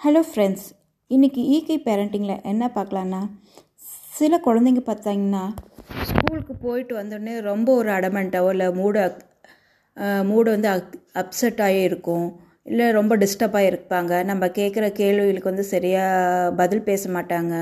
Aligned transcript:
Hello 0.00 0.20
friends 0.26 0.66
இன்றைக்கி 1.10 1.40
ஈகை 1.54 1.74
பேரண்டிங்கில் 1.86 2.44
என்ன 2.50 2.64
பார்க்கலான்னா 2.76 3.18
சில 4.18 4.36
குழந்தைங்க 4.46 4.82
பார்த்தாங்கன்னா 4.86 5.42
ஸ்கூலுக்கு 6.10 6.54
போயிட்டு 6.62 6.94
வந்தோடனே 6.98 7.34
ரொம்ப 7.48 7.68
ஒரு 7.80 7.90
அடமெண்ட்டாவோ 7.96 8.50
இல்லை 8.54 8.68
மூடு 8.78 9.00
மூடு 10.30 10.48
வந்து 10.54 10.68
அப் 10.74 10.94
அப்செட்டாகி 11.22 11.80
இருக்கும். 11.88 12.24
இல்லை 12.70 12.86
ரொம்ப 12.98 13.18
டிஸ்டர்பாக 13.24 13.68
இருப்பாங்க. 13.70 14.22
நம்ம 14.30 14.48
கேட்குற 14.60 14.88
கேள்விகளுக்கு 15.00 15.52
வந்து 15.52 15.66
சரியாக 15.74 16.54
பதில் 16.60 16.86
பேச 16.88 17.10
மாட்டாங்க. 17.16 17.54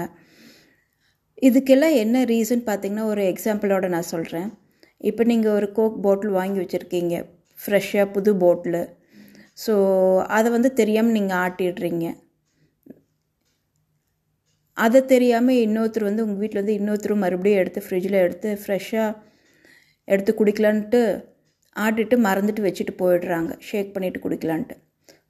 இதுக்கெல்லாம் 1.48 1.98
என்ன 2.04 2.24
ரீசன் 2.32 2.64
பார்த்தீங்கன்னா 2.70 3.08
ஒரு 3.14 3.24
எக்ஸாம்பிளோட 3.32 3.90
நான் 3.96 4.10
சொல்கிறேன் 4.12 4.48
இப்போ 5.10 5.24
நீங்கள் 5.32 5.56
ஒரு 5.58 5.70
கோக் 5.80 5.98
பாட்டில் 6.06 6.38
வாங்கி 6.38 6.60
வச்சுருக்கீங்க. 6.62 7.16
ஃப்ரெஷ்ஷாக 7.60 8.08
புது 8.14 8.32
பாட்டிலு 8.44 8.84
ஸோ 9.66 9.74
அதை 10.38 10.48
வந்து 10.56 10.72
தெரியாமல் 10.80 11.16
நீங்கள் 11.20 11.40
ஆட்டிடுறீங்க. 11.44 12.06
அதை 14.78 15.00
தெரியாமல் 15.12 15.60
இன்னொருத்தர் 15.64 16.08
வந்து 16.08 16.24
உங்கள் 16.24 16.40
வீட்டில் 16.42 16.60
வந்து 16.62 16.76
இன்னொருத்தரும் 16.80 17.24
மறுபடியும் 17.24 17.60
எடுத்து 17.62 17.80
ஃப்ரிட்ஜில் 17.84 18.18
எடுத்து 18.24 18.48
ஃப்ரெஷ்ஷாக 18.62 19.16
எடுத்து 20.08 20.32
குடிக்கலான்ட்டு 20.40 21.00
ஆட்டிட்டு 21.76 22.16
மறந்துட்டு 22.26 22.62
வச்சுட்டு 22.66 22.92
போயிடுறாங்க. 23.00 23.50
ஷேக் 23.68 23.94
பண்ணிவிட்டு 23.94 24.20
குடிக்கலான்ட்டு. 24.24 24.76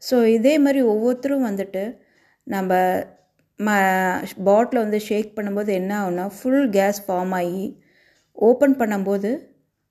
ஸோ 0.03 0.17
இதே 0.37 0.55
மாதிரி 0.65 0.81
ஒவ்வொருத்தரும் 0.93 1.47
வந்துட்டு 1.49 1.83
நம்ம 2.47 2.73
ம 3.61 3.71
பாட்டில் 4.49 4.83
வந்து 4.85 4.99
ஷேக் 5.09 5.31
பண்ணும்போது 5.37 5.71
என்ன 5.81 5.93
ஆகுனா 6.03 6.25
ஃபுல் 6.37 6.67
கேஸ் 6.77 7.01
ஃபார்ம் 7.07 7.33
ஆகி 7.41 7.65
ஓப்பன் 8.49 8.77
பண்ணும்போது 8.81 9.31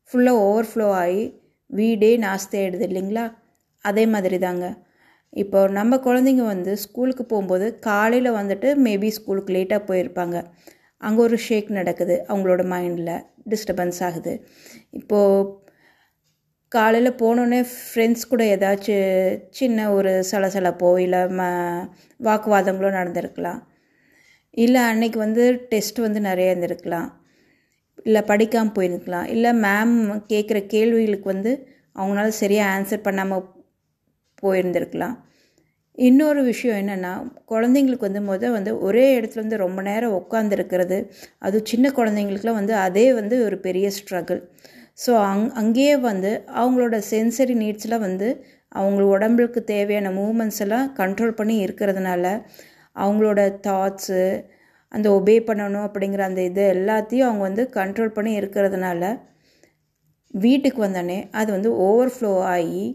ஃபுல்லாக 0.10 0.44
ஓவர்ஃப்ளோ 0.48 0.88
ஆகி 1.04 1.24
வீடே 1.70 2.12
நாஸ்தியாயிடுது 2.26 2.86
இல்லைங்களா? 2.90 3.26
அதே 3.86 4.04
மாதிரி 4.14 4.38
தாங்க 4.46 4.66
இப்போ 5.34 5.60
நம்ம 5.78 5.98
குழந்தைங்க 6.06 6.44
வந்து 6.54 6.72
ஸ்கூலுக்கு 6.78 7.24
போகும்போது 7.26 7.66
காலையில் 7.80 8.38
வந்துட்டு 8.40 8.70
மேபி 8.86 9.10
ஸ்கூலுக்கு 9.18 9.54
லேட்டாக 9.56 9.88
போயிருப்பாங்க. 9.90 10.38
அங்கே 11.04 11.22
ஒரு 11.28 11.38
ஷேக் 11.46 11.70
நடக்குது. 11.80 12.16
அவங்களோட 12.30 12.62
மைண்டில் 12.74 13.16
டிஸ்டர்பன்ஸ் 13.52 14.00
ஆகுது. 14.08 14.34
இப்போது 15.00 15.66
காலையில் 16.72 17.20
போனோடனே 17.22 17.60
ஃப்ரெண்ட்ஸ் 17.74 18.30
கூட 18.32 18.44
ஏதாச்சும் 18.56 19.44
சின்ன 19.50 19.92
ஒரு 19.98 20.12
சலசலப்போ 20.32 20.90
இல்லை 21.06 21.22
ம 21.40 21.42
வாக்குவாதங்களோ 22.20 22.90
நடந்திருக்கலாம். 23.00 23.62
இல்லை 24.52 24.82
அன்னைக்கு 24.92 25.20
வந்து 25.20 25.44
டெஸ்ட் 25.72 26.00
வந்து 26.06 26.20
நிறைய 26.20 26.54
இருந்திருக்கலாம். 26.54 27.10
இல்லை 28.08 28.22
படிக்காமல் 28.32 28.76
போயிருக்கலாம். 28.78 29.28
இல்லை 29.36 29.52
மேம் 29.66 29.96
கேட்குற 30.34 30.58
கேள்விகளுக்கு 30.74 31.30
வந்து 31.34 31.52
அவங்களால 32.00 32.34
சரியாக 32.42 32.74
ஆன்சர் 32.76 33.06
பண்ணாமல் 33.08 33.46
போயிருந்திருக்கலாம். 34.42 35.16
இன்னொரு 35.98 36.44
விஷயம் 36.44 36.78
என்னென்னா 36.78 37.12
குழந்தைங்களுக்கு 37.48 38.00
வந்து 38.00 38.22
முதல் 38.22 38.52
வந்து 38.52 38.80
ஒரே 38.80 39.20
இடத்துல 39.20 39.36
வந்து 39.36 39.58
ரொம்ப 39.58 39.82
நேரம் 39.82 40.18
உட்காந்துருக்கிறது 40.18 40.98
அது 41.38 41.58
சின்ன 41.64 41.90
குழந்தைங்களுக்குலாம் 41.90 42.60
வந்து 42.62 42.74
அதே 42.74 43.14
வந்து 43.14 43.44
ஒரு 43.46 43.58
பெரிய 43.58 43.92
ஸ்ட்ரகிள் 43.98 44.42
ஸோ 45.06 45.12
அங் 45.24 45.52
அங்கேயே 45.52 45.96
வந்து 45.98 46.32
அவங்களோட 46.56 46.98
சென்சரி 47.12 47.56
நீட்ஸ்லாம் 47.56 48.00
வந்து 48.00 48.28
அவங்க 48.70 49.04
உடம்புக்கு 49.06 49.64
தேவையான 49.64 50.12
மூமெண்ட்ஸ் 50.12 50.60
எல்லாம் 50.60 50.88
கண்ட்ரோல் 50.98 51.32
பண்ணி 51.32 51.66
இருக்கிறதுனால 51.66 52.26
அவங்களோட 52.96 53.42
தாட்ஸு 53.68 54.22
அந்த 54.92 55.08
ஒபே 55.10 55.36
பண்ணணும் 55.40 55.88
அப்படிங்கிற 55.88 56.20
அந்த 56.20 56.42
இது 56.42 56.64
எல்லாத்தையும் 56.74 57.28
அவங்க 57.30 57.44
வந்து 57.44 57.64
கண்ட்ரோல் 57.74 58.08
பண்ணி 58.08 58.40
இருக்கிறதுனால 58.40 59.04
வீட்டுக்கு 60.34 60.80
வந்தோடனே 60.84 61.20
அது 61.32 61.52
வந்து 61.52 61.70
ஓவர்ஃப்ளோ 61.82 62.32
ஆகி 62.48 62.86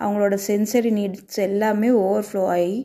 அவங்களோட 0.00 0.34
சென்சரி 0.46 0.90
நீட்ஸ் 0.98 1.40
எல்லாமே 1.48 1.90
ஓவர்ஃப்ளோ 2.04 2.42
ஆகி 2.54 2.78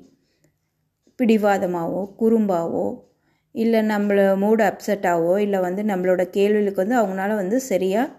பிடிவாதமாகவோ 1.19 2.01
குறும்பாவோ 2.21 2.85
இல்லை 3.55 3.81
நம்மள 3.91 4.21
மூடு 4.37 4.63
அப்செட்டாவோ 4.69 5.33
இல்லை 5.37 5.59
வந்து 5.59 5.81
நம்மளோட 5.83 6.21
கேள்விகளுக்கு 6.29 6.83
வந்து 6.83 6.99
அவங்களால 7.01 7.35
வந்து 7.35 7.57
சரியாக 7.71 8.13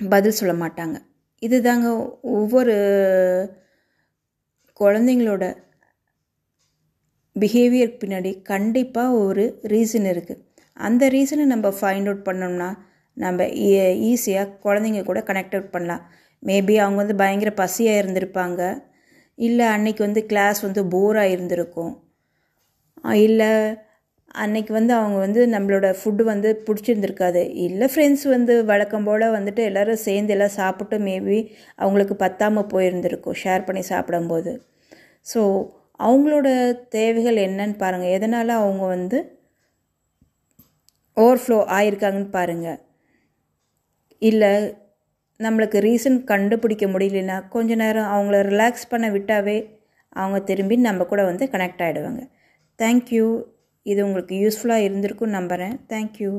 பதில் 0.00 0.38
சொல்ல 0.40 0.54
மாட்டாங்க. 0.62 0.96
இது 1.42 1.56
தாங்க 1.62 1.88
ஒவ்வொரு 2.38 2.74
குழந்தைங்களோட 4.80 5.44
பிஹேவியருக்கு 7.36 8.02
பின்னாடி 8.02 8.30
கண்டிப்பாக 8.52 9.18
ஒரு 9.24 9.44
ரீசன் 9.72 10.08
இருக்குது 10.12 10.42
அந்த 10.76 11.08
ரீசனை 11.08 11.44
நம்ம 11.44 11.68
ஃபைண்ட் 11.78 12.08
அவுட் 12.08 12.26
பண்ணோம்னா 12.28 12.68
நம்ம 13.16 13.46
e-, 13.62 13.96
ஈஸியாக 14.10 14.52
குழந்தைங்க 14.64 15.00
கூட 15.04 15.20
கனெக்ட் 15.28 15.54
அவுட் 15.56 15.72
பண்ணலாம். 15.72 16.04
மேபி 16.42 16.74
அவங்க 16.84 16.98
வந்து 17.02 17.16
பயங்கர 17.22 17.50
பசியாக 17.62 18.00
இருந்திருப்பாங்க. 18.02 18.60
இல்லை 19.38 19.66
அன்னைக்கு 19.74 20.02
வந்து 20.06 20.22
கிளாஸ் 20.30 20.60
வந்து 20.66 20.82
போராக 20.94 21.32
இருந்திருக்கும். 21.34 21.92
இல்லை 23.26 23.50
அன்னைக்கு 24.42 24.72
வந்து 24.72 24.92
அவங்க 24.98 25.16
வந்து 25.18 25.40
நம்மளோட 25.54 25.86
ஃபுட்டு 25.98 26.22
வந்து 26.30 26.50
பிடிச்சிருந்துருக்காது. 26.66 27.42
இல்லை 27.66 27.86
ஃப்ரெண்ட்ஸ் 27.92 28.26
வந்து 28.34 28.54
வழக்கம் 28.70 29.06
போல் 29.08 29.24
வந்துட்டு 29.36 29.62
எல்லோரும் 29.70 30.04
சேர்ந்து 30.06 30.34
எல்லாம் 30.34 30.56
சாப்பிட்டு 30.60 30.96
மேபி 31.08 31.38
அவங்களுக்கு 31.78 32.16
பத்தாமல் 32.24 32.70
போயிருந்திருக்கும் 32.72 33.40
ஷேர் 33.42 33.66
பண்ணி 33.68 33.82
சாப்பிடும்போது. 33.92 34.52
ஸோ 35.26 35.40
அவங்களோட 36.00 36.48
தேவைகள் 36.96 37.38
என்னன்னு 37.46 37.76
பாருங்கள் 37.82 38.14
எதனால் 38.16 38.60
அவங்க 38.60 38.84
வந்து 38.96 39.18
ஓவர்ஃப்ளோ 41.16 41.58
ஆயிருக்காங்கன்னு 41.76 42.32
பாருங்கள் 42.38 42.80
இல்லை 44.22 44.52
நம்மளுக்கு 45.42 45.78
ரீசன் 45.80 46.18
கண்டுபிடிக்க 46.24 46.86
முடியலன்னா 46.86 47.36
கொஞ்ச 47.48 47.74
நேரம் 47.74 48.10
அவங்கள 48.12 48.38
ரிலாக்ஸ் 48.48 48.90
பண்ண 48.90 49.06
விட்டாவே 49.10 49.58
அவங்க 50.16 50.38
திரும்பி 50.42 50.76
நம்ம 50.80 51.04
கூட 51.04 51.22
வந்து 51.24 51.44
கனெக்ட் 51.52 51.82
ஆகிடுவாங்க 51.82 52.22
தேங்க்யூ 52.78 53.26
இது 53.86 54.00
உங்களுக்கு 54.06 54.34
யூஸ்ஃபுல்லாக 54.36 54.84
இருந்திருக்கும் 54.86 55.32
நம்புகிறேன் 55.32 55.76
தேங்க்யூ 55.88 56.32